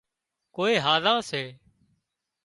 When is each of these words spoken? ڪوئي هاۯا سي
ڪوئي 0.55 0.75
هاۯا 0.85 1.15
سي 1.29 1.43